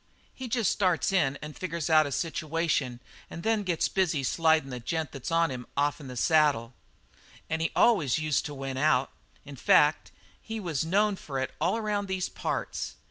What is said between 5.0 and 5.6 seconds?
that's on